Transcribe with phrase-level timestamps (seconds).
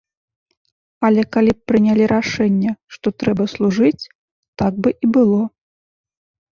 [1.09, 4.03] Але калі б прынялі рашэнне, што трэба служыць,
[4.65, 5.41] так бы і было.